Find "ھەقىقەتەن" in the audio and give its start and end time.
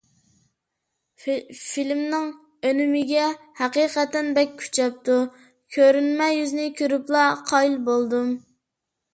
3.61-4.31